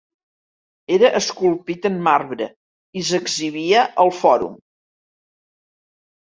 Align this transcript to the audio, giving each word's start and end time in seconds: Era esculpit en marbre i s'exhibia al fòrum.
Era 0.93 1.11
esculpit 1.19 1.85
en 1.89 1.99
marbre 2.07 2.47
i 3.03 3.05
s'exhibia 3.11 3.85
al 4.05 4.13
fòrum. 4.23 4.57